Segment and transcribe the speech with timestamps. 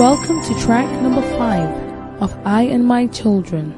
[0.00, 1.68] Welcome to track number five
[2.22, 3.74] of I and My Children.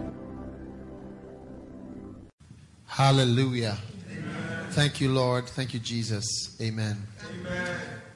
[2.86, 3.76] Hallelujah.
[4.70, 5.48] Thank you, Lord.
[5.48, 6.56] Thank you, Jesus.
[6.62, 6.96] Amen.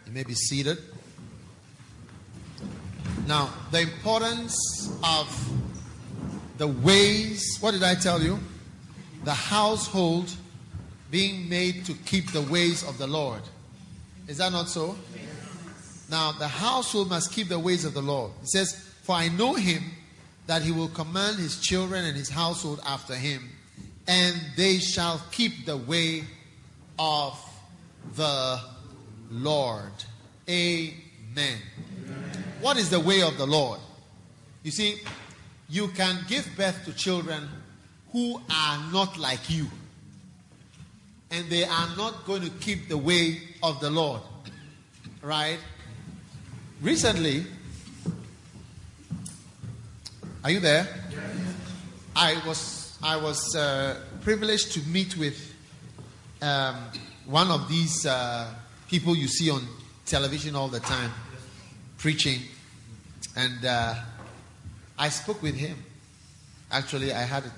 [0.07, 0.79] You may be seated.
[3.27, 4.57] Now, the importance
[5.03, 5.27] of
[6.59, 8.39] the ways, what did I tell you?
[9.25, 10.33] The household
[11.11, 13.43] being made to keep the ways of the Lord.
[14.29, 14.95] Is that not so?
[16.11, 18.33] Now, the household must keep the ways of the Lord.
[18.41, 19.83] He says, For I know him
[20.47, 23.51] that he will command his children and his household after him,
[24.07, 26.23] and they shall keep the way
[26.99, 27.39] of
[28.15, 28.61] the
[29.31, 29.93] Lord.
[30.49, 31.59] Amen.
[32.61, 33.81] What is the way of the Lord?
[34.63, 35.01] You see,
[35.69, 37.49] you can give birth to children
[38.13, 39.67] who are not like you,
[41.33, 44.23] and they are not going to keep the way of the Lord.
[45.21, 45.59] Right?
[46.83, 47.47] Recently,
[50.45, 50.87] are you there?
[52.15, 55.55] I was I was uh, privileged to meet with
[56.43, 56.77] um,
[57.25, 58.53] one of these uh,
[58.91, 59.67] people you see on
[60.05, 61.13] television all the time,
[61.97, 62.43] preaching,
[63.37, 63.95] and uh,
[64.99, 65.83] I spoke with him.
[66.71, 67.53] Actually, I had a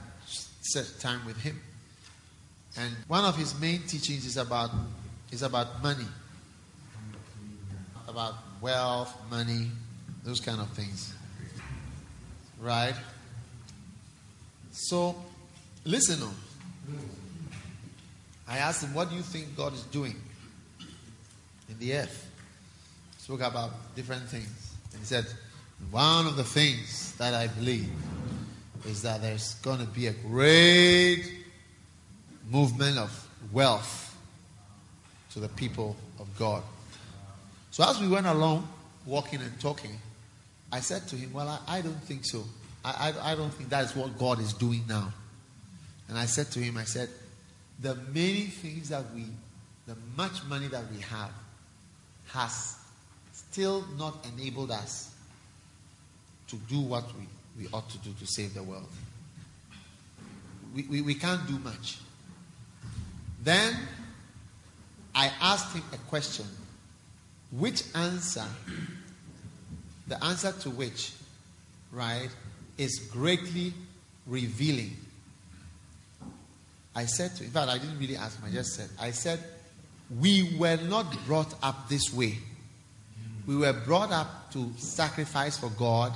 [0.61, 1.61] set time with him,
[2.77, 4.71] and one of his main teachings is about
[5.33, 6.07] is about money,
[8.07, 9.71] about wealth, money,
[10.25, 11.15] those kind of things.
[12.61, 12.95] Right?
[14.73, 15.17] So,
[15.85, 16.35] listen on.
[18.49, 20.15] I asked him, What do you think God is doing
[21.69, 22.31] in the earth?
[23.19, 24.75] Spoke about different things.
[24.93, 25.27] And he said,
[25.91, 27.91] One of the things that I believe
[28.87, 31.31] is that there's going to be a great
[32.51, 34.17] movement of wealth
[35.33, 36.63] to the people of God.
[37.71, 38.69] So as we went along,
[39.07, 39.99] walking and talking,
[40.73, 42.45] I said to him, Well, I, I don't think so.
[42.85, 45.13] I, I, I don't think that is what God is doing now.
[46.09, 47.09] And I said to him, I said,
[47.81, 49.27] the many things that we,
[49.87, 51.31] the much money that we have,
[52.29, 52.77] has
[53.33, 55.11] still not enabled us
[56.49, 57.27] to do what we,
[57.63, 58.89] we ought to do to save the world.
[60.75, 61.99] We, we, we can't do much.
[63.43, 63.75] Then
[65.15, 66.47] I asked him a question,
[67.51, 68.45] which answer,
[70.07, 71.13] the answer to which,
[71.93, 72.29] right,
[72.77, 73.73] is greatly
[74.27, 74.97] revealing.
[76.95, 79.43] I said to, in fact, I didn't really ask I just said, I said,
[80.21, 82.39] we were not brought up this way.
[83.47, 86.13] We were brought up to sacrifice for God,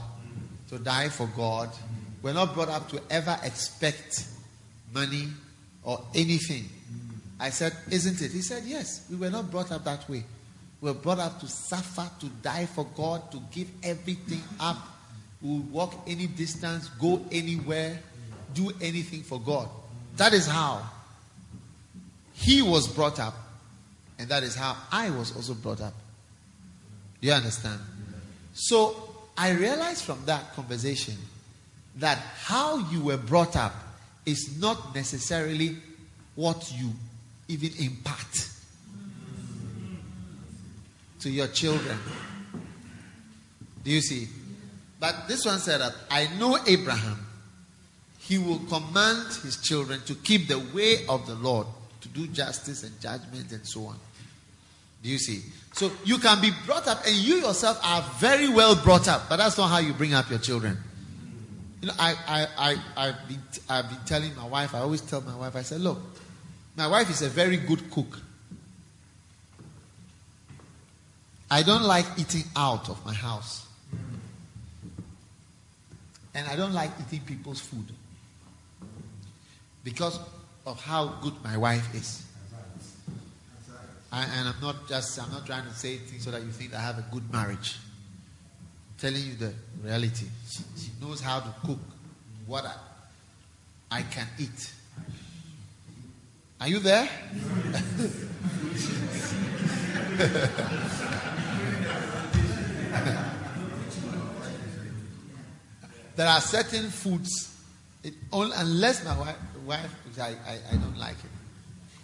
[0.70, 1.70] to die for God.
[2.22, 4.26] We're not brought up to ever expect
[4.92, 5.28] money
[5.82, 6.68] or anything.
[7.40, 8.32] I said, Isn't it?
[8.32, 10.24] He said, Yes, we were not brought up that way.
[10.82, 14.76] We were brought up to suffer, to die for God, to give everything up.
[15.40, 18.00] We walk any distance, go anywhere,
[18.52, 19.68] do anything for God.
[20.16, 20.84] That is how
[22.34, 23.34] he was brought up,
[24.18, 25.94] and that is how I was also brought up.
[27.20, 27.80] Do you understand?
[28.52, 31.14] So I realized from that conversation
[31.96, 33.74] that how you were brought up
[34.26, 35.76] is not necessarily
[36.34, 36.90] what you
[37.46, 38.48] even impart
[41.22, 41.98] to your children.
[43.84, 44.28] Do you see?
[45.00, 47.26] But this one said that I know Abraham.
[48.18, 51.66] He will command his children to keep the way of the Lord,
[52.02, 53.96] to do justice and judgment and so on.
[55.02, 55.42] Do you see?
[55.72, 59.38] So you can be brought up, and you yourself are very well brought up, but
[59.38, 60.78] that's not how you bring up your children.
[61.80, 65.20] You know, I, I, I, I've, been, I've been telling my wife, I always tell
[65.22, 65.98] my wife, I said, look,
[66.76, 68.20] my wife is a very good cook.
[71.52, 73.66] I don't like eating out of my house.
[76.34, 77.92] And I don't like eating people's food.
[79.84, 80.18] Because
[80.64, 82.24] of how good my wife is.
[84.10, 86.74] I, and I'm not just, I'm not trying to say things so that you think
[86.74, 87.76] I have a good marriage.
[88.88, 89.52] I'm telling you the
[89.84, 90.28] reality.
[90.48, 91.80] She, she knows how to cook
[92.46, 94.72] what I, I can eat.
[96.62, 97.10] Are you there?
[106.16, 107.56] there are certain foods,
[108.04, 111.30] it, unless my wife, wife I, I, I don't like it.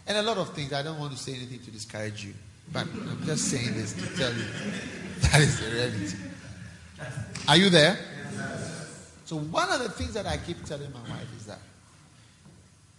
[0.07, 2.33] And a lot of things, I don't want to say anything to discourage you,
[2.73, 4.45] but I'm just saying this to tell you
[5.21, 6.17] that is the reality.
[7.47, 7.99] Are you there?
[9.27, 11.59] So, one of the things that I keep telling my wife is that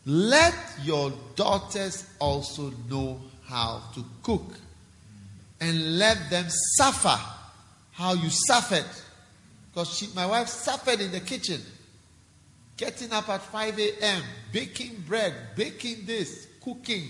[0.06, 0.53] let
[0.83, 4.53] your daughters also know how to cook
[5.59, 6.45] and let them
[6.77, 7.19] suffer
[8.00, 8.86] how you suffered
[9.72, 11.62] Because my wife suffered in the kitchen,
[12.75, 17.04] getting up at 5 a.m., baking bread, baking this, cooking.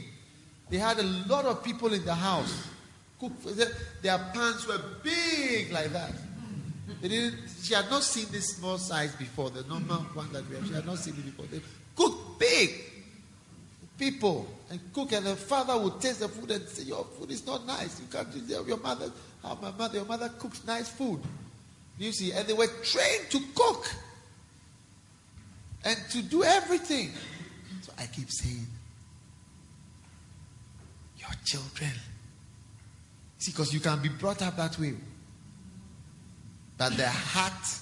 [0.69, 2.67] They had a lot of people in the house.
[3.19, 3.31] Cook,
[4.01, 6.11] their pans were big like that.
[7.63, 10.67] She had not seen this small size before, the normal one that we have.
[10.67, 11.45] She had not seen it before.
[11.45, 11.61] They
[11.95, 12.69] cook big
[13.97, 17.45] people and cook, and the father would taste the food and say, Your food is
[17.45, 17.99] not nice.
[17.99, 18.63] You can't do.
[18.67, 19.11] Your mother,
[19.43, 21.21] my mother, your mother cooks nice food.
[21.97, 23.93] You see, and they were trained to cook
[25.83, 27.11] and to do everything.
[27.81, 28.65] So I keep saying,
[31.17, 31.91] Your children.
[33.37, 34.93] See, because you can be brought up that way.
[36.77, 37.79] But the heart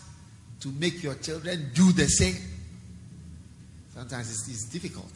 [0.62, 2.36] to make your children do the same,
[3.94, 5.12] sometimes it's, it's difficult.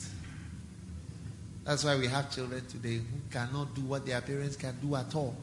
[1.63, 5.13] That's why we have children today who cannot do what their parents can do at
[5.15, 5.35] all.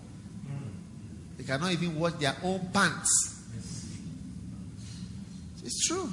[1.39, 3.45] They cannot even wash their own pants.
[5.65, 6.13] It's true.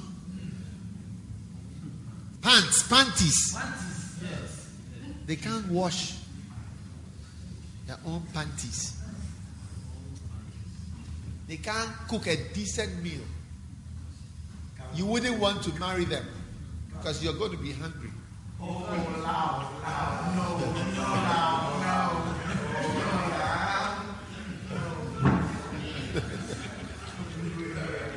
[2.40, 3.58] Pants, panties.
[5.26, 6.14] They can't wash
[7.88, 8.96] their own panties.
[11.48, 13.22] They can't cook a decent meal.
[14.94, 16.24] You wouldn't want to marry them
[16.92, 18.10] because you're going to be hungry.
[18.60, 18.64] Oh,
[19.22, 21.45] loud, loud, no, no, loud,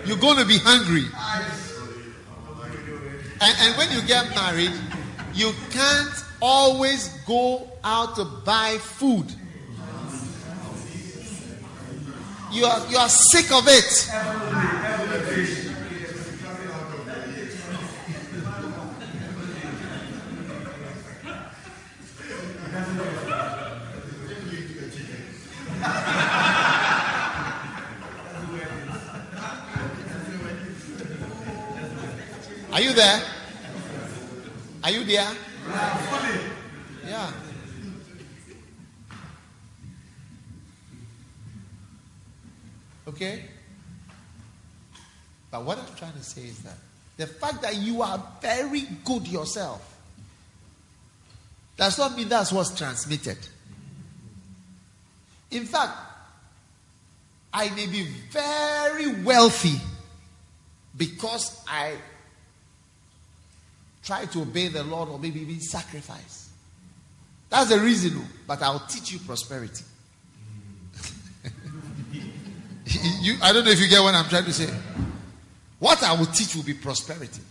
[0.09, 1.05] You're going to be hungry.
[3.39, 4.71] And, and when you get married,
[5.35, 9.31] you can't always go out to buy food.
[12.51, 15.68] You are, you are sick of it.
[32.99, 33.23] There?
[34.83, 35.31] Are you there?
[37.07, 37.31] Yeah.
[43.07, 43.45] Okay?
[45.49, 46.75] But what I'm trying to say is that
[47.15, 49.81] the fact that you are very good yourself
[51.77, 53.37] does not mean that's what's transmitted.
[55.51, 55.97] In fact,
[57.53, 59.79] I may be very wealthy
[60.97, 61.93] because I
[64.09, 66.49] try to obey the Lord or maybe even sacrifice.
[67.47, 69.83] That's the reason, oh, but I'll teach you prosperity.
[73.21, 74.73] you, I don't know if you get what I'm trying to say.
[75.77, 77.41] What I will teach will be prosperity.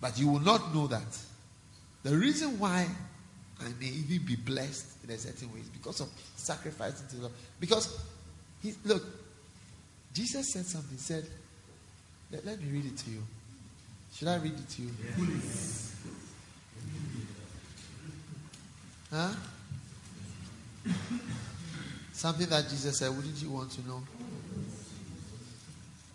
[0.00, 1.18] But you will not know that.
[2.02, 2.88] The reason why
[3.60, 7.22] I may even be blessed in a certain way is because of sacrificing to the
[7.22, 7.34] Lord.
[7.60, 7.96] Because,
[8.60, 9.04] he, look,
[10.12, 10.96] Jesus said something.
[10.96, 11.24] He said,
[12.32, 13.22] let, let, me read it to you.
[14.18, 14.90] Should I read it to you?
[19.12, 19.32] Huh?
[22.12, 24.02] Something that Jesus said, wouldn't you want to know?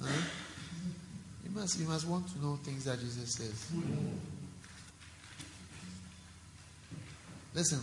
[0.01, 0.21] Huh?
[1.45, 3.71] You must, you must want to know things that Jesus says.
[7.55, 7.79] Listen.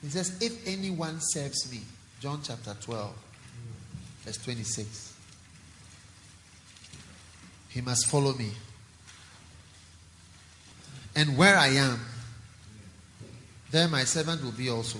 [0.00, 1.80] He says, If anyone serves me,
[2.18, 3.14] John chapter 12,
[4.24, 5.14] verse 26,
[7.68, 8.52] he must follow me.
[11.14, 12.00] And where I am,
[13.70, 14.98] there my servant will be also.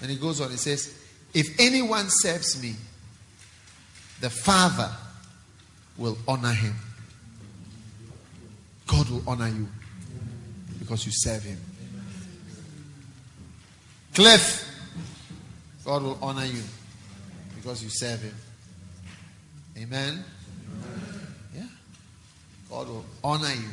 [0.00, 0.96] And he goes on, he says,
[1.32, 2.74] If anyone serves me,
[4.20, 4.90] the Father
[5.96, 6.74] will honor him.
[8.86, 9.68] God will honor you
[10.78, 11.58] because you serve him.
[14.14, 14.70] Cliff,
[15.84, 16.62] God will honor you
[17.56, 18.34] because you serve him.
[19.78, 20.24] Amen.
[21.54, 21.66] Yeah.
[22.68, 23.70] God will honor you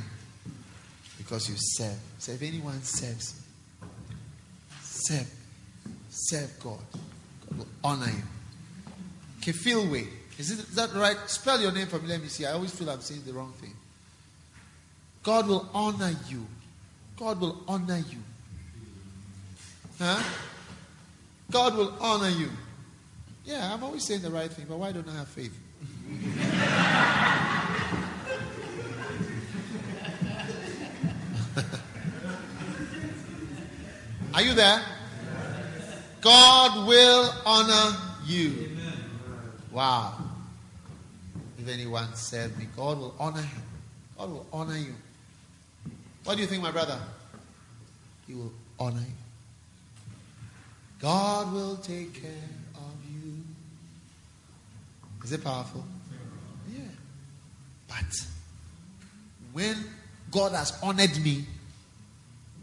[1.31, 1.97] because you serve.
[2.17, 3.41] So if anyone serves,
[4.81, 5.31] serve
[6.09, 6.79] serve God.
[7.47, 8.23] God will honor you.
[9.39, 10.07] Kefilwe.
[10.37, 11.15] Is, it, is that right?
[11.27, 12.09] Spell your name for me.
[12.09, 12.45] Let me see.
[12.45, 13.73] I always feel I'm saying the wrong thing.
[15.23, 16.45] God will honor you.
[17.15, 18.17] God will honor you.
[19.99, 20.21] Huh?
[21.49, 22.49] God will honor you.
[23.45, 25.57] Yeah, I'm always saying the right thing, but why don't I have faith?
[34.41, 34.81] Are you there?
[36.19, 37.95] God will honor
[38.25, 38.75] you.
[39.71, 40.15] Wow.
[41.59, 43.61] If anyone said me, God will honor him.
[44.17, 44.95] God will honor you.
[46.23, 46.97] What do you think, my brother?
[48.25, 49.13] He will honor you.
[50.99, 52.31] God will take care
[52.73, 53.43] of you.
[55.23, 55.85] Is it powerful?
[56.73, 56.79] Yeah.
[57.87, 58.25] But
[59.53, 59.77] when
[60.31, 61.45] God has honored me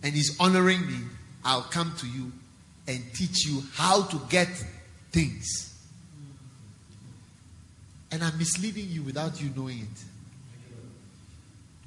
[0.02, 0.98] and is honoring me,
[1.48, 2.30] I'll come to you
[2.86, 4.48] and teach you how to get
[5.12, 5.74] things.
[8.12, 10.04] And I'm misleading you without you knowing it.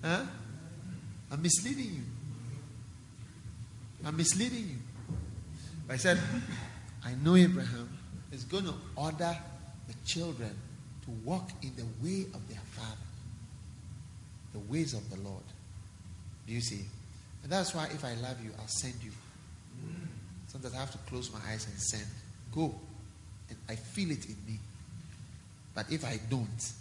[0.03, 0.23] Huh?
[1.31, 2.01] I'm misleading you.
[4.03, 5.15] I'm misleading you.
[5.87, 6.17] I said,
[7.05, 7.87] I know Abraham
[8.31, 9.37] is going to order
[9.87, 10.57] the children
[11.05, 12.97] to walk in the way of their father,
[14.53, 15.43] the ways of the Lord.
[16.47, 16.83] Do you see?
[17.43, 19.11] And that's why if I love you, I'll send you.
[20.51, 22.05] Sometimes I have to close my eyes and send.
[22.53, 22.75] Go.
[23.49, 24.59] And I feel it in me.
[25.73, 26.71] But if I don't,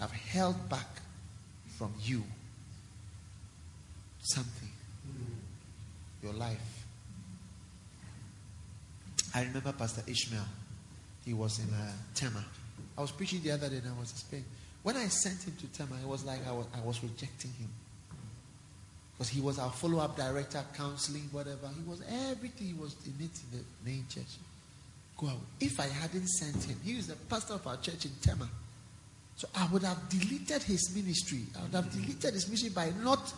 [0.00, 0.88] I've held back
[1.78, 2.24] from you
[4.18, 4.70] something.
[6.20, 6.84] Your life.
[9.34, 10.42] I remember Pastor Ishmael.
[11.24, 12.44] He was in uh, Tema.
[12.98, 14.44] I was preaching the other day and I was in Spain.
[14.82, 17.68] When I sent him to Tema, it was like I was, I was rejecting him.
[19.16, 21.68] Because he was our follow up director, counseling, whatever.
[21.74, 22.68] He was everything.
[22.68, 24.36] He was in it in the main church.
[25.16, 25.38] Go out.
[25.58, 28.48] If I hadn't sent him, he was the pastor of our church in Tema.
[29.36, 31.44] So I would have deleted his ministry.
[31.58, 33.32] I would have deleted his ministry by not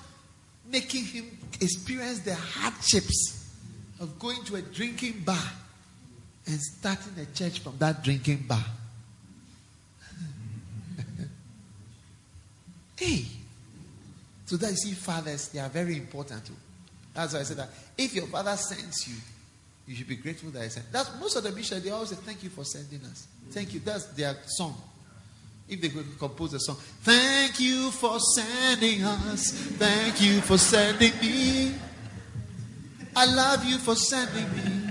[0.71, 1.27] making him
[1.61, 3.53] experience the hardships
[4.01, 5.53] of going to a drinking bar
[6.47, 8.65] and starting a church from that drinking bar.
[12.97, 13.25] hey,
[14.49, 16.55] so that you see, fathers, they are very important too.
[17.13, 19.15] That's why I said that if your father sends you,
[19.87, 20.91] you should be grateful that he sent.
[20.91, 23.27] That's most of the missionaries, they always say, Thank you for sending us.
[23.51, 23.81] Thank you.
[23.81, 24.75] That's their song.
[25.69, 29.51] If they could compose a song, Thank you for sending us.
[29.53, 31.75] Thank you for sending me.
[33.15, 34.91] I love you for sending me.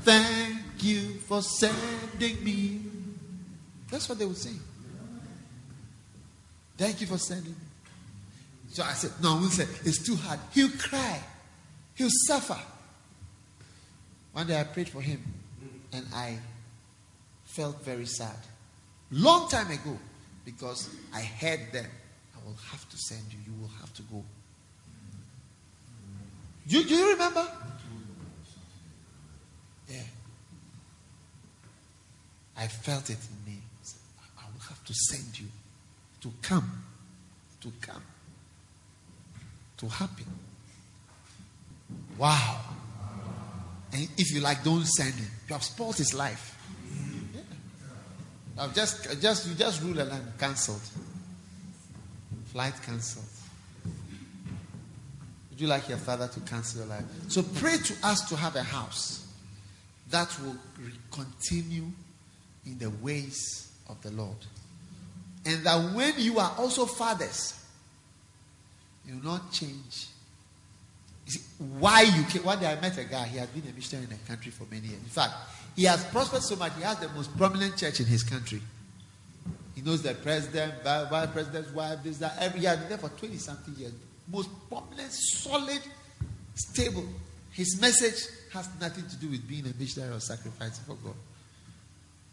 [0.00, 2.80] Thank you for sending me.
[3.88, 4.58] That's what they would sing.
[6.76, 7.71] Thank you for sending me.
[8.72, 10.40] So I said, No, say, it's too hard.
[10.54, 11.20] He'll cry,
[11.94, 12.58] he'll suffer.
[14.32, 15.22] One day I prayed for him
[15.92, 16.38] and I
[17.44, 18.36] felt very sad.
[19.10, 19.98] Long time ago,
[20.46, 21.84] because I heard them,
[22.34, 24.24] I will have to send you, you will have to go.
[26.66, 27.46] You, do you remember?
[29.86, 30.00] Yeah.
[32.56, 33.58] I felt it in me.
[34.38, 35.48] I will have to send you
[36.22, 36.84] to come.
[37.60, 38.02] To come
[39.82, 40.26] to happen.
[42.16, 42.60] Wow.
[43.92, 45.28] And if you like, don't send him.
[45.48, 46.56] You have spoiled his life.
[47.34, 47.40] Yeah.
[48.58, 50.80] I've just, just, you just rule a line, cancelled.
[52.46, 53.24] Flight cancelled.
[55.50, 57.04] Would you like your father to cancel your life?
[57.28, 59.26] So pray to us to have a house
[60.10, 60.56] that will
[61.10, 61.86] continue
[62.66, 64.36] in the ways of the Lord.
[65.44, 67.61] And that when you are also fathers,
[69.06, 70.08] you will not change.
[71.26, 71.40] See,
[71.78, 74.10] why you came, one day I met a guy, he has been a missionary in
[74.10, 75.00] the country for many years.
[75.00, 75.34] In fact,
[75.76, 78.60] he has prospered so much, he has the most prominent church in his country.
[79.74, 82.36] He knows the president, vice president's wife, this, that.
[82.38, 83.92] Every year, there for 20 something years.
[84.30, 85.80] Most prominent, solid,
[86.54, 87.04] stable.
[87.52, 91.14] His message has nothing to do with being a missionary or sacrificing for God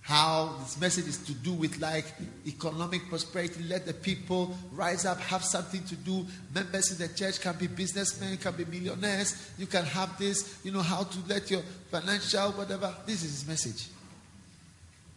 [0.10, 2.04] how this message is to do with like
[2.48, 3.64] economic prosperity.
[3.66, 6.26] Let the people rise up, have something to do.
[6.52, 9.52] Members in the church can be businessmen, can be millionaires.
[9.60, 11.62] You can have this, you know, how to let your
[11.92, 12.92] financial, whatever.
[13.06, 13.88] This is his message.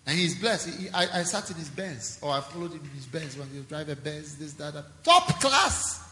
[0.06, 0.78] And he's blessed.
[0.78, 3.49] He, I, I, sat in his Benz, or I followed him in his Benz when
[3.49, 4.84] he was driving Benz, this, that, that.
[5.02, 6.04] Top class.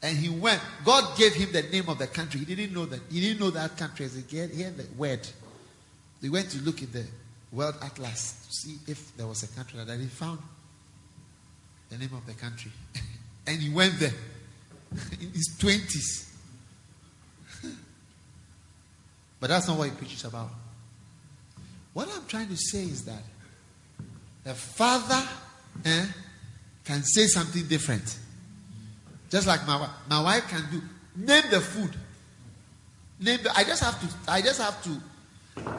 [0.00, 0.60] And he went.
[0.84, 2.38] God gave him the name of the country.
[2.44, 3.00] He didn't know that.
[3.10, 4.06] He didn't know that country.
[4.06, 5.26] As he heard the word.
[6.22, 7.04] He went to look in the
[7.52, 10.38] World Atlas to see if there was a country that he found
[11.88, 12.70] the name of the country.
[13.46, 14.12] and he went there
[15.20, 16.28] in his 20s.
[19.40, 20.50] but that's not what he preaches about.
[21.92, 23.22] What I'm trying to say is that
[24.44, 25.28] the father
[25.84, 26.06] eh,
[26.84, 28.18] can say something different.
[29.30, 29.88] Just like my.
[30.08, 30.82] My wife can do.
[31.16, 31.94] Name the food.
[33.20, 35.00] Name the, I just have to I just have to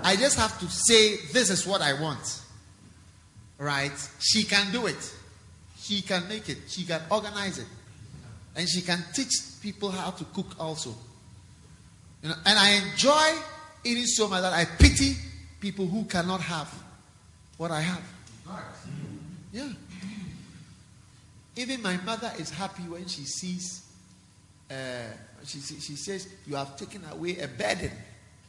[0.04, 2.42] I just have to say, This is what I want.
[3.58, 3.92] Right?
[4.20, 5.13] She can do it.
[5.80, 6.58] She can make it.
[6.68, 7.68] She can organize it.
[8.56, 10.96] And she can teach people how to cook also.
[12.22, 13.42] You know, and I enjoy
[13.84, 15.16] eating so much that I pity
[15.60, 16.72] people who cannot have
[17.58, 18.04] what I have.
[19.54, 19.70] Yeah.
[21.56, 23.86] Even my mother is happy when she sees,
[24.70, 24.74] uh,
[25.46, 27.92] she, she says, You have taken away a burden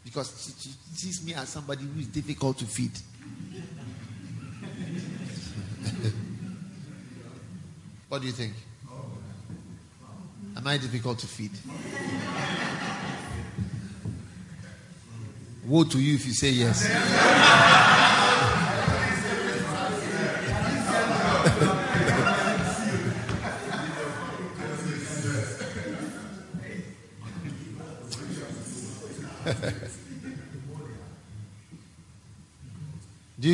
[0.05, 2.91] because she, she sees me as somebody who is difficult to feed.
[8.09, 8.53] what do you think?
[10.57, 11.53] Am I difficult to feed?
[15.67, 17.99] Woe to you if you say yes.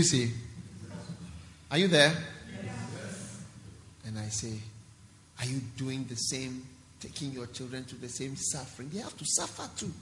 [0.08, 0.32] see?
[1.70, 2.12] Are you there?
[4.06, 4.54] And I say,
[5.38, 6.64] Are you doing the same,
[7.00, 8.90] taking your children to the same suffering?
[8.92, 9.92] They have to suffer too.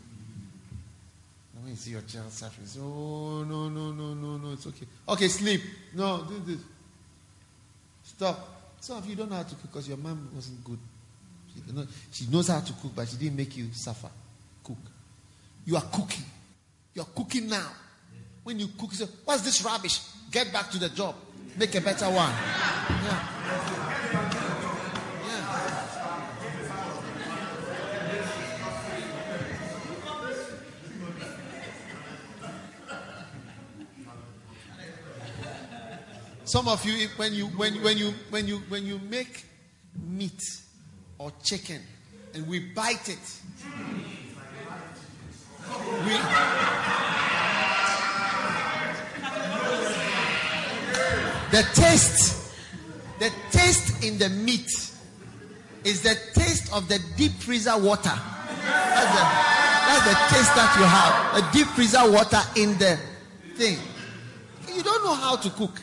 [1.55, 4.67] And when you see your child suffering, say, Oh, no, no, no, no, no, it's
[4.69, 4.87] okay.
[5.09, 5.63] Okay, sleep.
[5.95, 6.61] No, do this.
[8.05, 8.49] Stop.
[8.81, 10.79] Some of you don't know how to cook because your mom wasn't good.
[11.53, 14.11] She, know, she knows how to cook, but she didn't make you suffer.
[14.63, 14.77] Cook.
[15.65, 16.25] You are cooking.
[16.95, 17.71] You are cooking now.
[18.47, 19.99] When you cook, you say, What's this rubbish?
[20.31, 21.17] Get back to the job.
[21.57, 22.31] Make a better one.
[23.03, 23.29] Yeah.
[36.45, 39.45] Some of you, when you when when you when you when you make
[40.01, 40.41] meat
[41.19, 41.81] or chicken
[42.33, 43.19] and we bite it,
[46.05, 46.66] we
[51.57, 52.53] the taste,
[53.19, 54.71] the taste in the meat
[55.85, 58.13] is the taste of the deep freezer water.
[58.13, 59.23] That's the,
[59.87, 61.53] that's the taste that you have.
[61.53, 62.99] The deep freezer water in the
[63.55, 63.79] thing.
[64.75, 65.81] You don't know how to cook.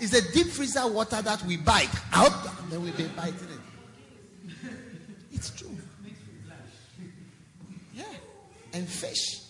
[0.00, 4.70] It's the deep freezer water that we bite out, and then we be biting it.
[5.32, 5.70] It's true.
[7.94, 8.04] Yeah.
[8.72, 9.42] And fish.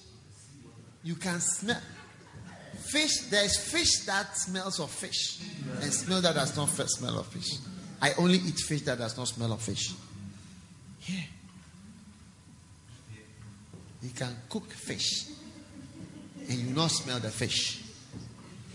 [1.04, 1.80] You can smell.
[2.90, 5.40] Fish, there's fish that smells of fish,
[5.80, 7.58] and smell that does not smell of fish.
[8.02, 9.92] I only eat fish that does not smell of fish.
[11.06, 11.20] Yeah.
[14.02, 15.26] You can cook fish,
[16.48, 17.80] and you not smell the fish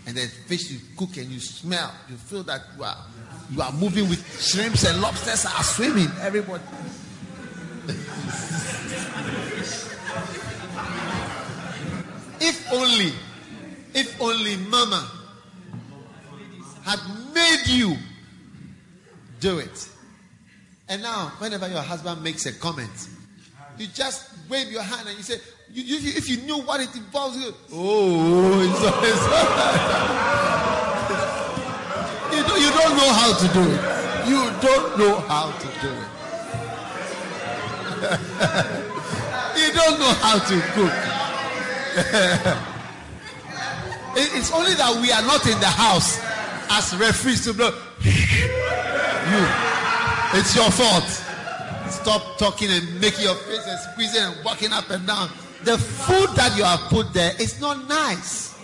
[0.06, 2.96] and the fish you cook and you smell, you feel that you are
[3.50, 6.08] you are moving with shrimps and lobsters are swimming.
[6.20, 6.62] Everybody.
[12.40, 13.12] if only,
[13.96, 15.10] if only Mama
[16.84, 17.00] had
[17.34, 17.96] made you
[19.40, 19.88] do it.
[20.88, 23.08] And now, whenever your husband makes a comment,
[23.78, 25.38] you just wave your hand and you say,
[25.72, 29.22] you, you, if you knew what it involves, you, oh, it's, it's,
[32.36, 33.80] you, do, you don't know how to do it.
[34.28, 36.08] You don't know how to do it.
[39.58, 42.66] you don't know how to cook.
[44.16, 46.18] it, it's only that we are not in the house
[46.70, 47.70] as referees to know.
[48.00, 49.42] you,
[50.40, 51.06] it's your fault.
[51.90, 55.30] Stop talking and making your face and squeezing and walking up and down
[55.66, 58.54] the food that you have put there is not nice.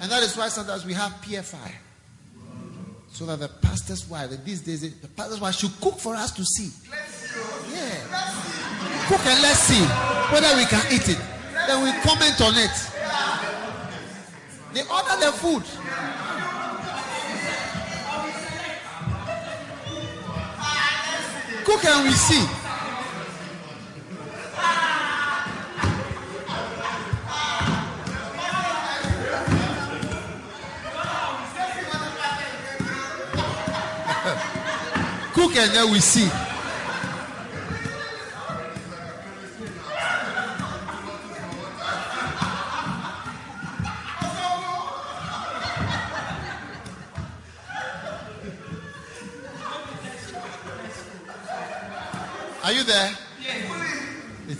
[0.00, 1.72] And that is why sometimes we have PFI.
[3.10, 6.44] So that the pastor's wife, these days, the pastor's wife should cook for us to
[6.44, 6.70] see.
[7.72, 9.08] Yeah.
[9.08, 9.82] Cook and let's see
[10.32, 11.37] whether we can eat it.
[11.68, 12.72] Then we comment on it.
[14.72, 15.62] They order the food.
[21.66, 22.40] Cook and we see.
[35.34, 36.47] Cook and then we see.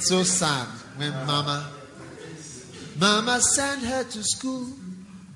[0.08, 0.66] So sad
[0.96, 1.68] when mama
[2.98, 4.66] Mama send her to school.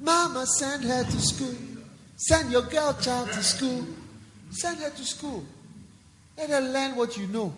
[0.01, 1.55] Mama send her to school.
[2.17, 3.87] Send your girl child to school.
[4.51, 5.45] Send her to school.
[6.37, 7.55] Let her learn what you know.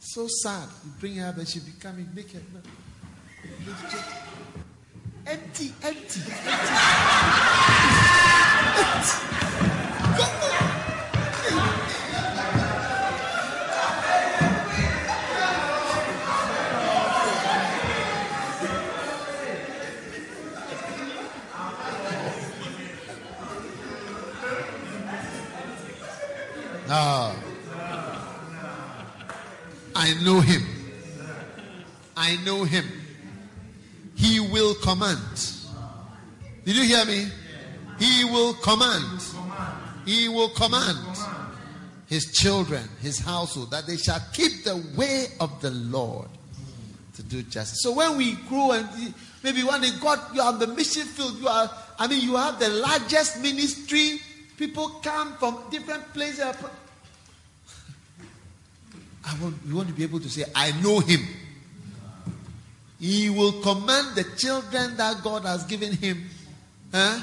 [0.00, 0.68] So sad.
[0.84, 2.42] You bring her and she becoming naked.
[5.26, 6.20] empty, empty.
[6.44, 8.12] empty.
[26.88, 27.34] Ah.
[29.94, 30.62] I know him.
[32.16, 32.84] I know him.
[34.14, 35.18] He will command.
[36.64, 37.26] Did you hear me?
[37.98, 39.22] He will command.
[40.04, 40.98] He will command
[42.06, 46.28] his children, his household, that they shall keep the way of the Lord
[47.14, 47.82] to do justice.
[47.82, 51.38] So when we grow and maybe one day God, you are on the mission field,
[51.40, 54.20] you are, I mean, you have the largest ministry.
[54.56, 56.40] People come from different places.
[59.24, 61.20] I want, you want to be able to say, I know him.
[62.98, 66.24] He will command the children that God has given him
[66.94, 67.20] eh,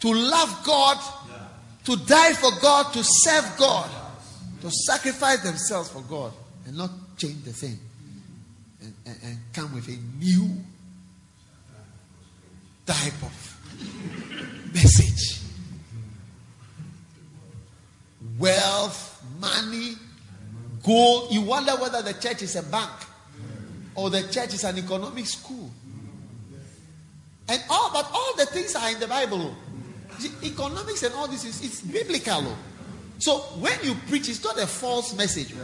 [0.00, 0.98] to love God,
[1.84, 3.88] to die for God, to serve God,
[4.62, 6.32] to sacrifice themselves for God,
[6.66, 7.78] and not change the thing.
[8.82, 10.50] And, and, and come with a new
[12.86, 15.39] type of message.
[18.40, 19.94] Wealth, money,
[20.82, 21.30] gold.
[21.30, 22.90] You wonder whether the church is a bank
[23.94, 25.70] or the church is an economic school.
[27.48, 29.54] And all, but all the things are in the Bible.
[30.42, 32.56] Economics and all this is it's biblical.
[33.18, 35.54] So when you preach, it's not a false message.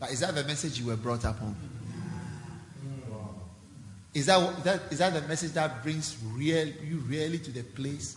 [0.00, 1.54] But is that the message you were brought up on?
[4.14, 8.16] Is that, that, is that the message that brings real, you really to the place?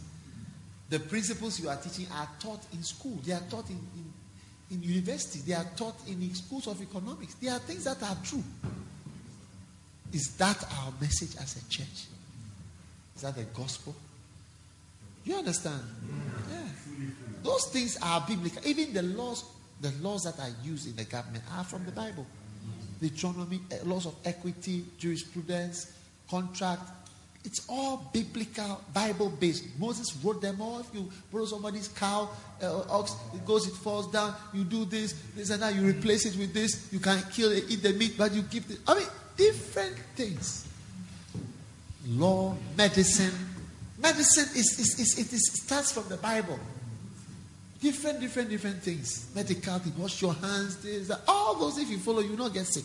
[0.89, 3.19] The principles you are teaching are taught in school.
[3.25, 4.13] They are taught in, in
[4.69, 7.35] in university, they are taught in schools of economics.
[7.35, 8.43] There are things that are true.
[10.11, 12.07] Is that our message as a church?
[13.15, 13.95] Is that the gospel?
[15.23, 15.81] You understand?
[16.49, 16.57] Yeah.
[17.43, 18.65] Those things are biblical.
[18.65, 19.45] Even the laws,
[19.81, 22.25] the laws that are used in the government are from the Bible.
[22.99, 25.93] Deuteronomy, eh, laws of equity, jurisprudence,
[26.29, 26.81] contract,
[27.47, 29.63] it's all biblical, Bible based.
[29.79, 30.79] Moses wrote them all.
[30.81, 32.29] If you borrow somebody's cow,
[32.61, 34.35] uh, ox, it goes, it falls down.
[34.53, 35.73] You do this, this and that.
[35.73, 36.91] You replace it with this.
[36.91, 38.79] You can kill it, eat the meat, but you keep it.
[38.85, 39.07] I mean,
[39.37, 40.67] different things.
[42.05, 43.31] Law, medicine.
[43.97, 46.59] Medicine is, is, is it is, starts from the Bible.
[47.79, 49.31] Different, different, different things.
[49.33, 49.79] Medical.
[49.97, 50.83] Wash your hands.
[50.83, 51.21] This, that.
[51.29, 52.83] All those, if you follow, you will not get sick.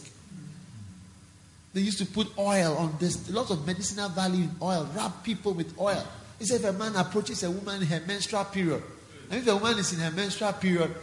[1.74, 5.24] They used to put oil on this, a lot of medicinal value in oil, rub
[5.24, 6.06] people with oil.
[6.38, 8.82] He said if a man approaches a woman in her menstrual period,
[9.30, 10.94] and if a woman is in her menstrual period,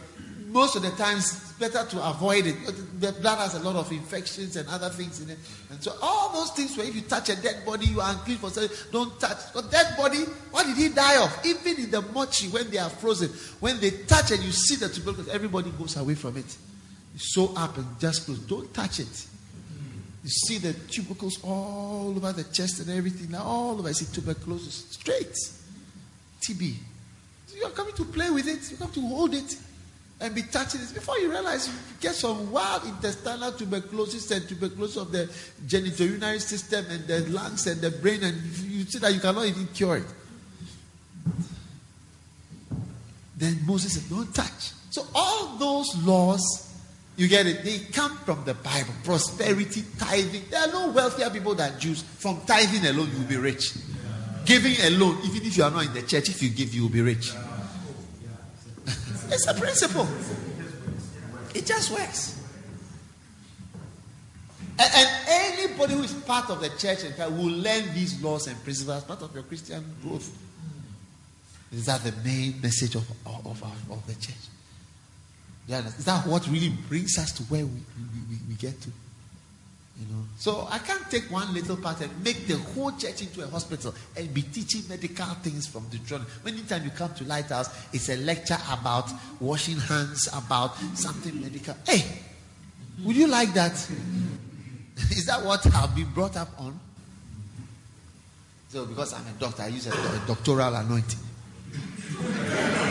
[0.46, 2.56] most of the times it's better to avoid it.
[3.00, 5.38] The blood has a lot of infections and other things in it.
[5.70, 8.38] And so all those things where if you touch a dead body, you are unclean
[8.38, 9.38] for saying, don't touch.
[9.54, 10.18] A dead body,
[10.50, 11.46] what did he die of?
[11.46, 13.28] Even in the mochi, when they are frozen,
[13.60, 16.56] when they touch and you see the tuberculosis, everybody goes away from it.
[17.14, 18.38] You sew up and just close.
[18.40, 19.26] Don't touch it.
[20.22, 23.30] You see the tubercles all over the chest and everything.
[23.30, 25.34] Now all over, I see tuberculosis straight.
[26.42, 26.74] TB.
[27.56, 28.70] You're coming to play with it.
[28.70, 29.56] You come to hold it
[30.20, 30.92] and be touching it.
[30.92, 35.30] Before you realize, you get some wild intestinal tuberculosis and tuberculosis of the
[35.66, 39.66] genitourinary system and the lungs and the brain, and you see that you cannot even
[39.68, 40.06] cure it.
[43.36, 44.72] Then Moses said, Don't touch.
[44.90, 46.69] So all those laws
[47.20, 47.62] you get it?
[47.62, 48.94] They come from the Bible.
[49.04, 50.44] Prosperity, tithing.
[50.50, 52.02] There are no wealthier people than Jews.
[52.02, 53.74] From tithing alone, you'll be rich.
[54.46, 56.88] Giving alone, even if you are not in the church, if you give, you will
[56.88, 57.32] be rich.
[58.86, 60.08] it's a principle.
[61.54, 62.42] It just works.
[64.78, 68.56] And, and, anybody who is part of the church and will learn these laws and
[68.64, 70.34] principles as part of your Christian growth.
[71.70, 74.36] Is that the main message of, of, of, of the church?
[75.78, 77.72] Is that what really brings us to where we,
[78.28, 78.88] we, we, get to?
[78.88, 80.22] You know.
[80.36, 83.94] So I can't take one little part and make the whole church into a hospital
[84.16, 86.26] and be teaching medical things from the throne.
[86.46, 91.76] Anytime you come to Lighthouse, it's a lecture about washing hands, about something medical.
[91.86, 92.04] Hey,
[93.04, 93.72] would you like that?
[95.10, 96.78] Is that what I've been brought up on?
[98.70, 101.20] So because I'm a doctor, I use a, a doctoral anointing.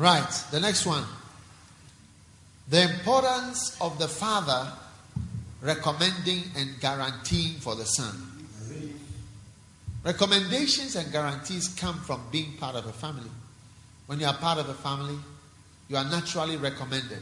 [0.00, 1.04] Right, the next one.
[2.70, 4.72] The importance of the father
[5.60, 8.14] recommending and guaranteeing for the son.
[10.02, 13.28] Recommendations and guarantees come from being part of a family.
[14.06, 15.18] When you are part of a family,
[15.90, 17.20] you are naturally recommended.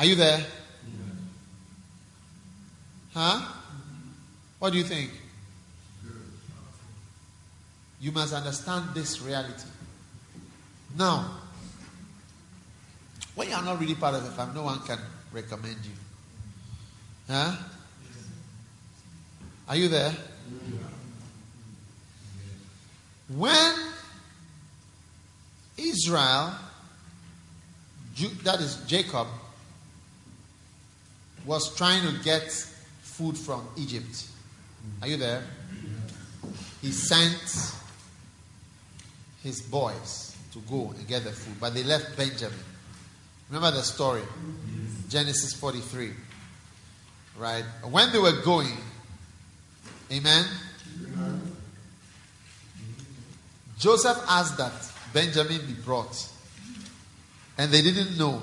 [0.00, 0.44] Are you there?
[3.14, 3.52] Huh?
[4.58, 5.12] What do you think?
[8.00, 9.68] You must understand this reality.
[10.96, 11.30] Now,
[13.34, 14.98] when you are not really part of the family, no one can
[15.30, 15.92] recommend you.
[17.28, 17.54] Huh?
[19.68, 20.14] Are you there?
[23.28, 23.74] When
[25.76, 26.54] Israel,
[28.44, 29.26] that is Jacob,
[31.44, 32.50] was trying to get
[33.02, 34.28] food from Egypt.
[35.02, 35.42] Are you there?
[36.80, 37.74] He sent
[39.42, 42.58] his boys to go and get the food, but they left Benjamin.
[43.50, 44.22] Remember the story?
[45.08, 46.12] Genesis 43.
[47.38, 47.64] Right?
[47.84, 48.76] When they were going,
[50.10, 50.46] amen?
[53.78, 54.72] Joseph asked that
[55.12, 56.26] Benjamin be brought.
[57.58, 58.40] And they didn't know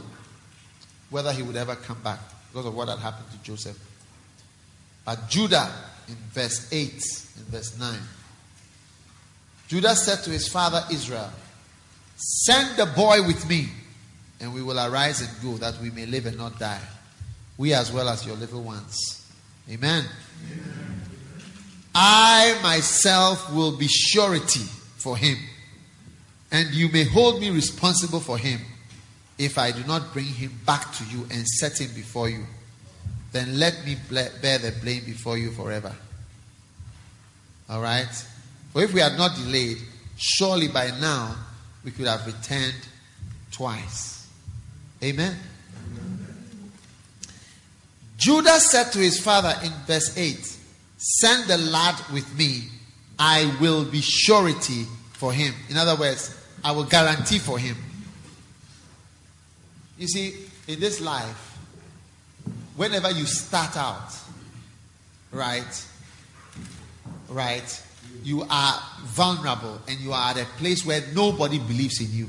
[1.10, 2.20] whether he would ever come back
[2.52, 3.78] because of what had happened to Joseph.
[5.04, 5.72] But Judah,
[6.08, 8.00] in verse 8 in verse 9,
[9.68, 11.32] Judah said to his father Israel,
[12.16, 13.70] Send the boy with me,
[14.40, 16.82] and we will arise and go, that we may live and not die.
[17.58, 19.28] We as well as your little ones.
[19.70, 20.06] Amen.
[20.52, 20.94] Amen.
[21.96, 24.66] I myself will be surety
[24.98, 25.38] for him,
[26.52, 28.60] and you may hold me responsible for him
[29.38, 32.46] if I do not bring him back to you and set him before you.
[33.32, 35.94] Then let me bear the blame before you forever.
[37.70, 38.26] All right?
[38.72, 39.78] For if we had not delayed,
[40.18, 41.36] surely by now
[41.84, 42.88] we could have returned
[43.52, 44.28] twice.
[45.04, 45.38] Amen.
[48.18, 50.58] Judah said to his father in verse 8,
[50.98, 52.70] Send the lad with me,
[53.20, 55.54] I will be surety for him.
[55.70, 57.76] In other words, I will guarantee for him.
[59.98, 60.36] You see,
[60.68, 61.58] in this life,
[62.76, 64.10] whenever you start out,
[65.32, 65.86] right,
[67.28, 67.83] right,
[68.24, 72.28] you are vulnerable and you are at a place where nobody believes in you.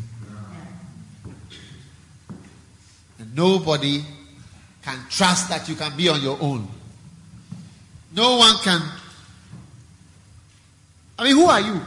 [3.19, 4.03] And nobody
[4.83, 6.69] can trust that you can be on your own.
[8.15, 8.81] No one can.
[11.19, 11.81] I mean, who are you?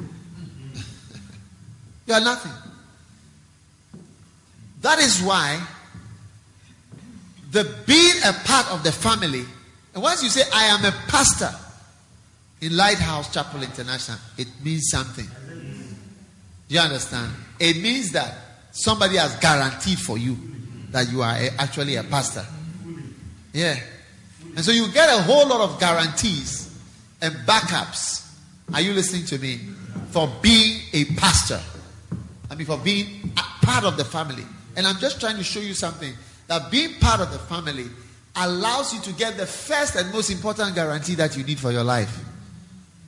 [2.06, 2.52] you are nothing.
[4.80, 5.62] That is why
[7.52, 9.44] the being a part of the family,
[9.94, 11.50] and once you say, I am a pastor
[12.64, 15.26] in Lighthouse Chapel International, it means something.
[16.66, 17.30] Do you understand?
[17.60, 18.34] It means that
[18.72, 20.38] somebody has guaranteed for you
[20.90, 22.46] that you are a, actually a pastor.
[23.52, 23.78] Yeah.
[24.56, 26.74] And so you get a whole lot of guarantees
[27.20, 28.34] and backups.
[28.72, 29.60] Are you listening to me?
[30.08, 31.60] For being a pastor.
[32.50, 34.44] I mean, for being a part of the family.
[34.74, 36.14] And I'm just trying to show you something
[36.46, 37.88] that being part of the family
[38.36, 41.84] allows you to get the first and most important guarantee that you need for your
[41.84, 42.24] life.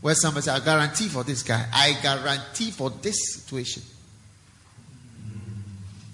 [0.06, 3.82] Where somebody says, I guarantee for this guy, I guarantee for this situation.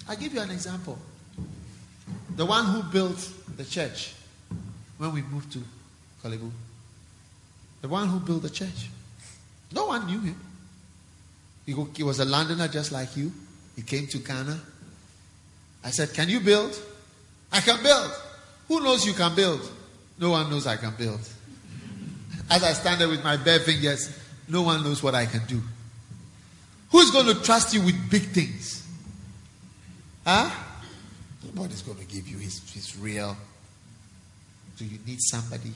[0.09, 0.98] I'll give you an example.
[2.35, 4.14] The one who built the church
[4.96, 5.59] when we moved to
[6.24, 6.50] Korle Bu.
[7.83, 8.88] The one who built the church.
[9.72, 10.40] No one knew him.
[11.66, 13.31] He was a Londoner just like you.
[13.76, 14.59] He came to Ghana
[15.85, 16.81] I said, Can you build?
[17.52, 18.11] I can build.
[18.68, 19.70] Who knows you can build?
[20.18, 21.20] No one knows I can build.
[22.50, 25.61] As I stand there with my bare fingers, no one knows what I can do.
[26.90, 28.87] Who's going to trust you with big things?
[30.26, 30.50] Huh?
[31.44, 33.37] Nobody's going to give you his, his real.
[34.76, 35.72] Do you need somebody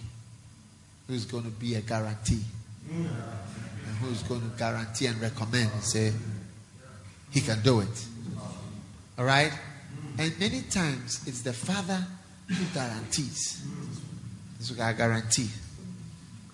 [1.07, 2.43] who's going to be a guarantee?
[2.91, 6.13] And who's going to guarantee and recommend and say,
[7.31, 8.07] he can do it?
[9.19, 9.53] All right?
[10.19, 12.07] And many times it's the father
[12.49, 13.63] who guarantees.
[14.59, 15.49] This is I guarantee.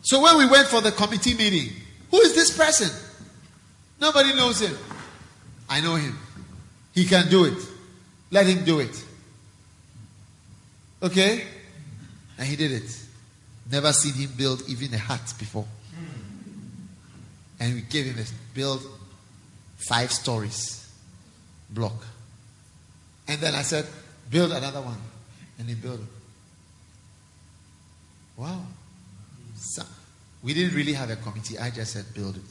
[0.02, 1.72] So when we went for the committee meeting,
[2.10, 2.90] who is this person?
[4.00, 4.76] Nobody knows him.
[5.68, 6.18] I know him.
[6.92, 7.58] He can do it.
[8.30, 9.04] Let him do it.
[11.02, 11.44] Okay?
[12.36, 12.98] And he did it.
[13.70, 15.66] Never seen him build even a hut before.
[17.60, 18.82] And we gave him a build
[19.76, 20.90] five stories
[21.70, 22.04] block.
[23.28, 23.86] And then I said,
[24.30, 24.98] build another one.
[25.58, 26.06] And he built it.
[28.36, 28.62] Wow.
[29.62, 29.84] So,
[30.42, 31.56] we didn't really have a committee.
[31.56, 32.42] I just said, build it.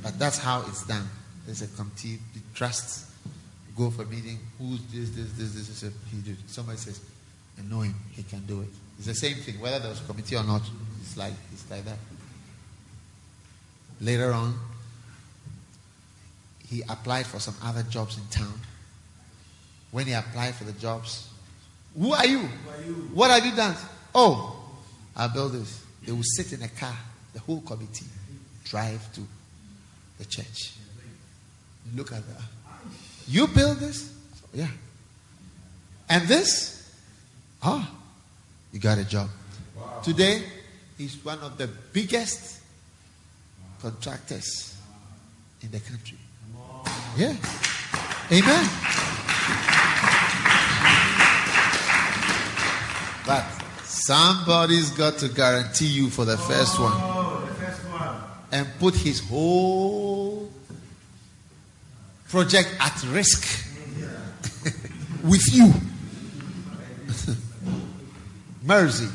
[0.00, 1.08] But that's how it's done.
[1.44, 3.10] There's a committee, the trusts
[3.76, 4.38] go for meeting.
[4.56, 5.92] Who's this, this, this, this, this?
[6.12, 6.36] He did.
[6.48, 7.00] Somebody says,
[7.58, 7.94] I know him.
[8.12, 8.68] He can do it.
[8.98, 9.60] It's the same thing.
[9.60, 10.62] Whether there's a committee or not,
[11.00, 11.98] it's like, it's like that.
[14.00, 14.54] Later on,
[16.68, 18.60] he applied for some other jobs in town
[19.90, 21.28] when he applied for the jobs.
[21.98, 22.38] Who are you?
[22.38, 22.94] Who are you?
[23.12, 23.74] What have you done?
[24.14, 24.61] Oh,
[25.16, 25.84] I built this.
[26.04, 26.96] They will sit in a car,
[27.32, 28.06] the whole committee,
[28.64, 29.20] drive to
[30.18, 30.72] the church.
[31.94, 32.42] Look at that.
[33.28, 34.12] You build this?
[34.52, 34.68] Yeah.
[36.08, 36.90] And this?
[37.62, 37.88] Oh,
[38.72, 39.28] you got a job.
[39.76, 40.00] Wow.
[40.02, 40.42] Today,
[40.98, 42.60] he's one of the biggest
[43.80, 44.76] contractors
[45.62, 46.18] in the country.
[47.16, 47.36] Yeah.
[48.30, 48.68] Amen.
[53.24, 53.61] But
[53.92, 58.16] somebody's got to guarantee you for the first one Oh, the first one.
[58.50, 60.50] and put his whole
[62.28, 63.68] project at risk
[65.22, 65.72] with you.
[68.64, 69.08] Mercy.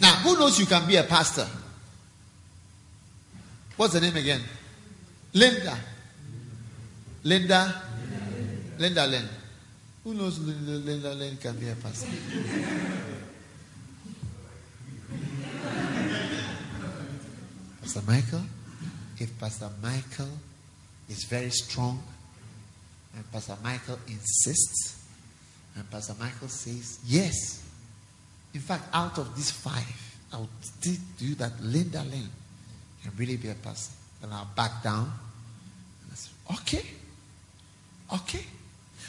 [0.00, 1.46] Now, who knows you can be a pastor?
[3.76, 4.40] What's the name again?
[5.34, 5.76] Linda.
[7.24, 7.82] Linda.
[8.78, 9.28] Linda Lynn.
[10.04, 12.08] Who knows Linda, Linda Lynn can be a pastor?
[17.88, 18.42] Pastor Michael,
[19.18, 20.28] if Pastor Michael
[21.08, 22.02] is very strong
[23.16, 25.02] and Pastor Michael insists
[25.74, 27.64] and Pastor Michael says yes,
[28.52, 30.48] in fact, out of these five, I would
[31.18, 32.28] do that Linda Lane
[33.02, 33.94] can really be a pastor.
[34.20, 35.10] Then I'll back down.
[36.02, 36.86] And I say, okay,
[38.12, 38.44] okay.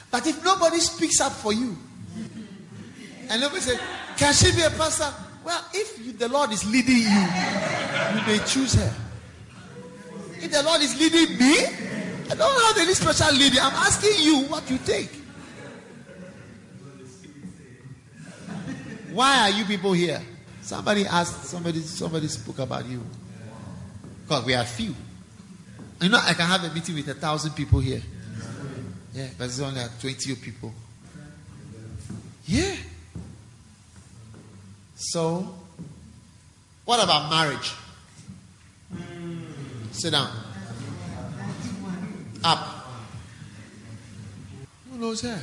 [0.10, 1.76] But if nobody speaks up for you,
[3.28, 3.80] and nobody says,
[4.16, 5.14] can she be a pastor?
[5.50, 8.94] Well, if you, the Lord is leading you, you may choose her.
[10.38, 11.66] If the Lord is leading me,
[12.30, 13.58] I don't have any special leading.
[13.60, 15.10] I'm asking you what you take.
[19.12, 20.22] Why are you people here?
[20.62, 23.02] Somebody asked, somebody, somebody spoke about you.
[24.22, 24.94] Because we are few.
[26.00, 28.04] You know, I can have a meeting with a thousand people here.
[29.16, 30.72] Yeah, but it's only at 20 people.
[32.46, 32.76] Yeah.
[35.02, 35.56] So,
[36.84, 37.72] what about marriage?
[39.94, 40.30] Sit down.
[42.44, 42.86] Up.
[44.92, 45.42] Who knows that?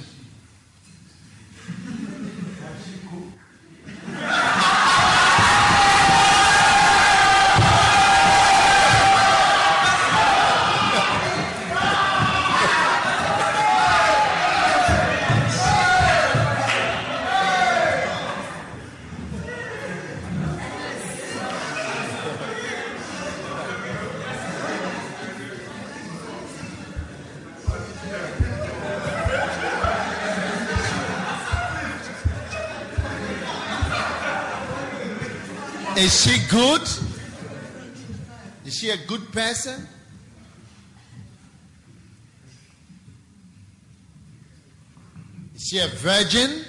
[35.96, 36.82] Is she good?
[38.66, 39.88] Is she a good person?
[45.54, 46.64] Is she a virgin?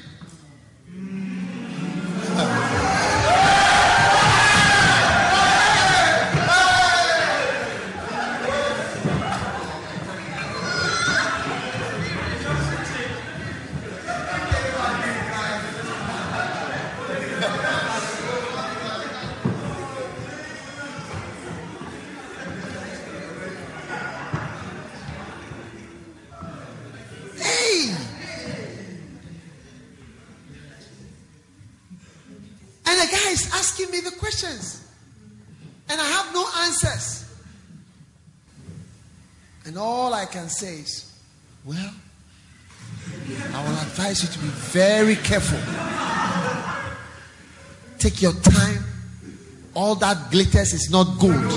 [40.61, 41.11] All I can say is,
[41.65, 41.93] well,
[43.53, 45.59] I will advise you to be very careful.
[47.99, 48.83] Take your time.
[49.73, 51.51] All that glitters is not gold.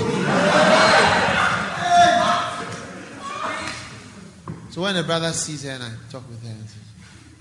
[4.71, 6.77] So when the brother sees her and I talk with her and says,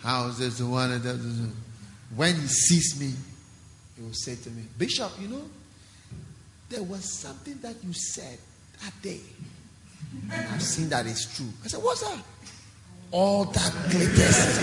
[0.02, 0.90] How is this the one?
[0.90, 1.50] that- that- that?"
[2.16, 3.14] When he sees me,
[3.96, 5.48] he will say to me, Bishop, you know,
[6.70, 8.38] there was something that you said
[8.82, 9.20] that day.
[10.32, 11.48] I've seen that it's true.
[11.64, 12.18] I said, What's that?
[13.12, 14.60] All that glitters.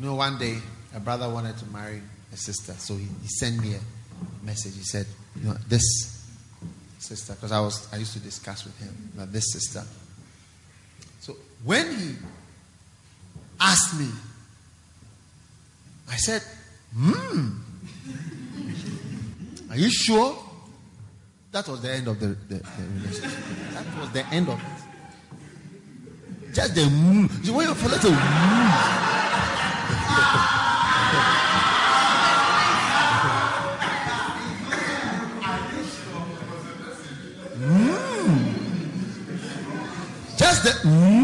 [0.00, 0.56] You know, one day
[0.94, 2.00] a brother wanted to marry
[2.32, 4.74] a sister, so he, he sent me a message.
[4.74, 5.82] He said, "You know, this
[6.98, 9.84] sister," because I was I used to discuss with him that this sister.
[11.20, 12.14] So when he
[13.60, 14.08] asked me,
[16.10, 16.42] I said,
[16.94, 17.60] "Hmm,
[19.70, 20.36] are you sure?"
[21.52, 23.38] That was the end of the, the, the relationship.
[23.72, 24.80] That was the end of it.
[26.54, 27.44] Just the mm.
[27.44, 29.00] The way you follow the mm.
[40.36, 40.70] Just the.
[40.88, 41.19] Mm.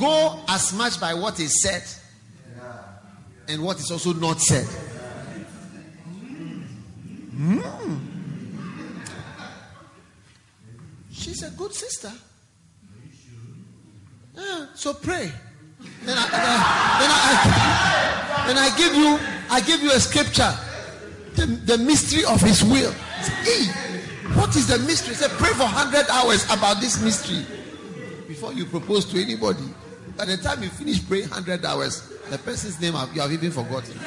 [0.00, 1.84] Go as much by what is said
[3.46, 4.66] and what is also not said.
[7.36, 8.00] Mm.
[11.12, 12.12] She's a good sister.
[14.36, 15.30] Yeah, so pray.
[16.04, 16.66] Then I, then, I,
[17.00, 19.18] then, I, then I give you
[19.50, 20.52] I give you a scripture.
[21.34, 22.92] The, the mystery of his will.
[24.34, 25.14] What is the mystery?
[25.14, 27.44] Say, pray for 100 hours about this mystery
[28.28, 29.64] before you propose to anybody.
[30.20, 33.98] By the time you finish praying 100 hours, the person's name you have even forgotten.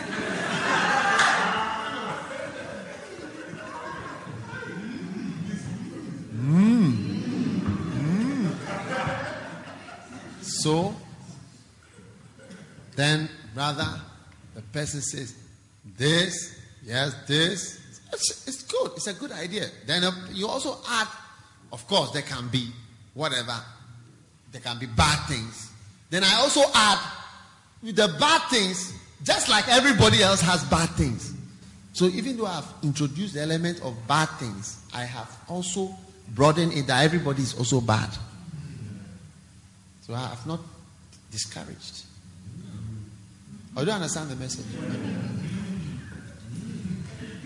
[10.43, 10.93] So,
[12.95, 13.99] then brother,
[14.53, 15.33] the person says,
[15.97, 17.81] This, yes, this.
[18.13, 18.91] It's, it's good.
[18.97, 19.65] It's a good idea.
[19.87, 21.07] Then uh, you also add,
[21.71, 22.69] of course, there can be
[23.15, 23.55] whatever,
[24.51, 25.72] there can be bad things.
[26.13, 26.99] Then I also add,
[27.81, 28.93] with the bad things,
[29.23, 31.33] just like everybody else has bad things.
[31.93, 35.89] So even though I've introduced the element of bad things, I have also
[36.35, 38.11] broadened it that everybody is also bad.
[40.01, 40.59] So I have not
[41.31, 42.03] discouraged.
[43.75, 44.67] Or oh, do you understand the message?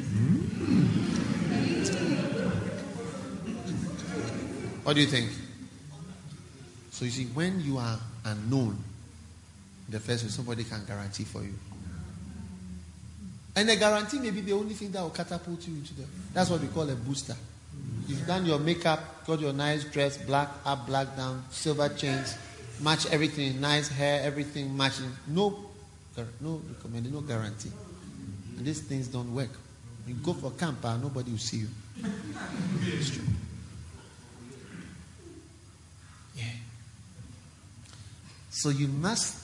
[0.10, 0.36] Hmm?
[4.84, 5.32] What do you think?
[6.92, 7.98] So you see, when you are
[8.28, 8.78] unknown,
[9.90, 11.54] the first way somebody can guarantee for you.
[13.56, 16.04] And the guarantee may be the only thing that will catapult you into the.
[16.34, 17.36] That's what we call a booster.
[18.08, 22.38] You've done your makeup, got your nice dress, black up, black down, silver chains,
[22.82, 25.12] match everything, nice hair, everything matching.
[25.28, 25.66] No,
[26.40, 27.72] no recommended, no guarantee.
[28.58, 29.50] And these things don't work.
[30.08, 31.68] You go for camp, nobody will see you.
[32.86, 33.26] It's true.
[38.58, 39.44] So you must.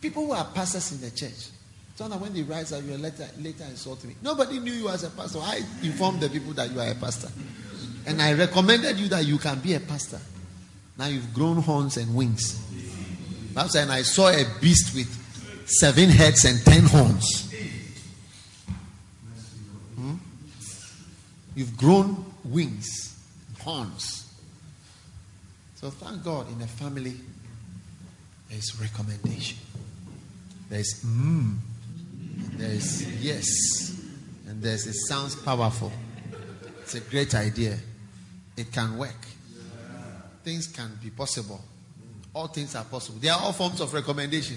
[0.00, 1.48] People who are pastors in the church,
[1.96, 4.14] so that when they rise up, you later later insult me.
[4.22, 5.40] Nobody knew you as a pastor.
[5.40, 7.28] I informed the people that you are a pastor,
[8.06, 10.20] and I recommended you that you can be a pastor.
[10.96, 12.60] Now you've grown horns and wings.
[13.54, 15.08] That's and I saw a beast with
[15.68, 17.52] seven heads and ten horns.
[19.96, 20.14] Hmm?
[21.56, 23.18] You've grown wings,
[23.58, 24.32] horns.
[25.74, 27.16] So thank God in a family
[28.58, 29.58] there's recommendation.
[30.68, 31.56] There's mm,
[32.56, 33.46] there's yes,
[34.48, 35.92] and there's it sounds powerful.
[36.82, 37.76] It's a great idea.
[38.56, 39.14] It can work
[40.48, 41.60] things can be possible.
[42.32, 43.18] All things are possible.
[43.18, 44.56] They are all forms of recommendation.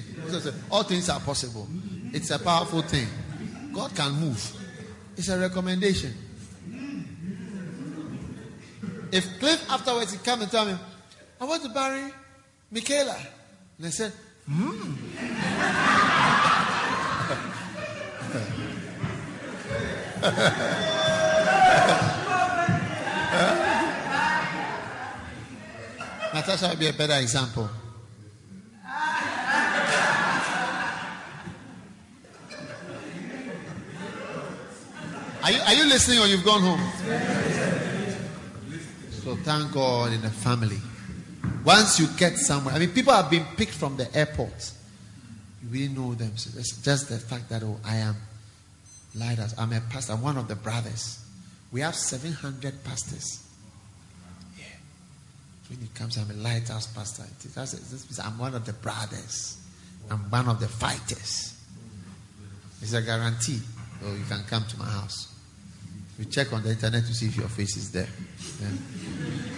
[0.72, 1.68] All things are possible.
[2.14, 3.08] It's a powerful thing.
[3.74, 4.41] God can move.
[5.18, 6.14] It's a recommendation.
[9.12, 10.76] If Cliff afterwards he come and tell me,
[11.41, 12.14] I want to marry
[12.72, 13.18] Michaela.
[13.82, 14.14] And I said,
[14.48, 14.94] hmm.
[26.32, 27.68] Natasha will be a better example.
[35.44, 36.92] Are you, are you listening or you've gone home?
[39.24, 40.78] So thank God in the family.
[41.64, 44.72] Once you get somewhere, I mean, people have been picked from the airport.
[45.64, 46.36] You really know them.
[46.38, 48.16] So it's just the fact that, oh, I am
[49.16, 49.53] Lighthouse.
[49.57, 50.14] I'm a pastor.
[50.14, 51.20] I'm one of the brothers.
[51.72, 53.43] We have 700 pastors
[54.57, 54.66] Yeah.
[55.70, 57.24] when he comes, I'm a lighthouse pastor.
[58.24, 59.57] I'm one of the brothers.
[60.09, 61.53] I'm one of the fighters.
[62.82, 63.59] It's a guarantee.
[64.03, 65.28] Oh, you can come to my house.
[66.18, 68.07] You check on the internet to see if your face is there.
[68.59, 69.51] You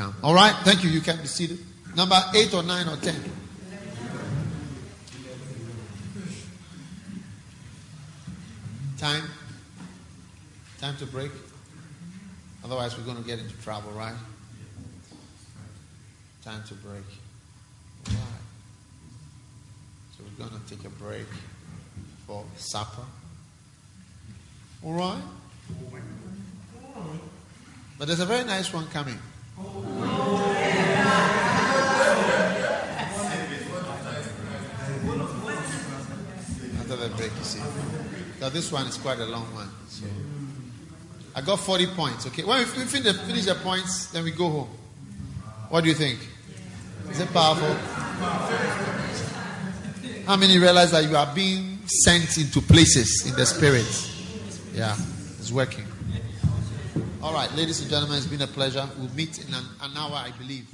[0.00, 0.14] come.
[0.22, 0.54] All right.
[0.64, 0.88] Thank you.
[0.88, 1.58] You can be seated.
[1.94, 3.16] Number eight or nine or ten.
[8.96, 9.24] Time.
[10.80, 11.30] Time to break.
[12.64, 14.14] Otherwise, we're going to get into trouble, right?
[16.44, 17.04] Time to break.
[18.08, 18.44] All right.
[20.16, 21.26] So we're going to take a break
[22.26, 23.02] for supper.
[24.82, 25.22] All right?
[27.98, 29.18] But there's a very nice one coming.
[36.78, 37.60] After the break, you see.
[38.40, 39.68] Now this one is quite a long one.
[39.88, 40.06] So
[41.34, 42.26] I got 40 points.
[42.26, 42.42] Okay.
[42.44, 44.68] When we finish finish the points, then we go home.
[45.68, 46.18] What do you think?
[47.10, 47.74] Is it powerful?
[50.26, 53.86] How many realize that you are being sent into places in the spirit?
[54.74, 54.96] Yeah,
[55.38, 55.86] it's working.
[57.22, 58.88] All right, ladies and gentlemen, it's been a pleasure.
[58.96, 60.66] We'll meet in an, an hour, I believe.